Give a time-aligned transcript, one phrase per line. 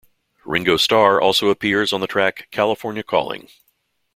[0.45, 3.49] Ringo Starr also appears on the track "California Calling".